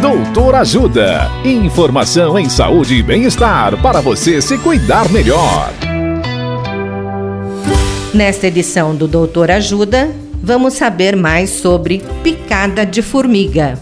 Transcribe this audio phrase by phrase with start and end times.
[0.00, 1.30] Doutor Ajuda.
[1.42, 5.72] Informação em saúde e bem-estar para você se cuidar melhor.
[8.12, 10.10] Nesta edição do Doutor Ajuda,
[10.42, 13.78] vamos saber mais sobre picada de formiga.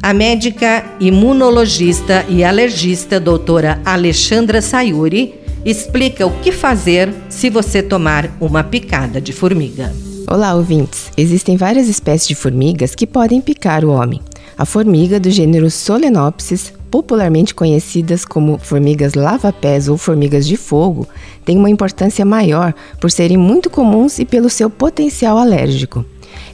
[0.00, 5.34] A médica imunologista e alergista doutora Alexandra Sayuri
[5.64, 9.92] explica o que fazer se você tomar uma picada de formiga.
[10.30, 11.10] Olá, ouvintes!
[11.16, 14.20] Existem várias espécies de formigas que podem picar o homem.
[14.56, 21.08] A formiga do gênero Solenopsis, popularmente conhecidas como formigas lava-pés ou formigas de fogo,
[21.44, 26.04] tem uma importância maior por serem muito comuns e pelo seu potencial alérgico.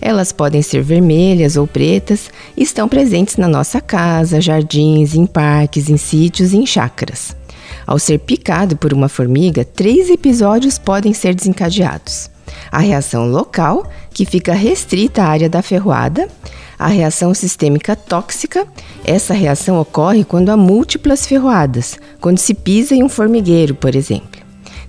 [0.01, 5.91] Elas podem ser vermelhas ou pretas e estão presentes na nossa casa, jardins, em parques,
[5.91, 7.37] em sítios e em chácaras.
[7.85, 12.31] Ao ser picado por uma formiga, três episódios podem ser desencadeados:
[12.71, 16.29] a reação local, que fica restrita à área da ferroada,
[16.79, 18.67] a reação sistêmica tóxica.
[19.05, 24.39] Essa reação ocorre quando há múltiplas ferroadas, quando se pisa em um formigueiro, por exemplo.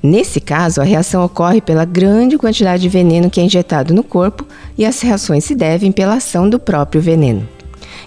[0.02, 4.46] Nesse caso, a reação ocorre pela grande quantidade de veneno que é injetado no corpo
[4.78, 7.48] e as reações se devem pela ação do próprio veneno.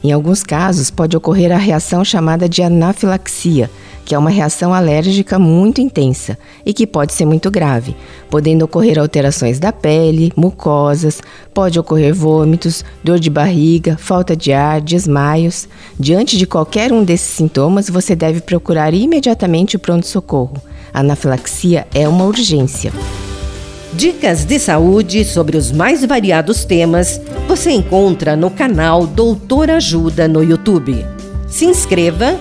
[0.03, 3.70] Em alguns casos, pode ocorrer a reação chamada de anafilaxia,
[4.05, 7.97] que é uma reação alérgica muito intensa e que pode ser muito grave,
[8.31, 11.20] podendo ocorrer alterações da pele, mucosas,
[11.55, 15.69] pode ocorrer vômitos, dor de barriga, falta de ar, desmaios.
[15.98, 20.56] Diante de qualquer um desses sintomas, você deve procurar imediatamente o pronto-socorro.
[20.92, 22.92] Anafilaxia é uma urgência.
[23.94, 30.42] Dicas de saúde sobre os mais variados temas você encontra no canal Doutor Ajuda no
[30.42, 31.05] YouTube.
[31.47, 32.41] Se inscreva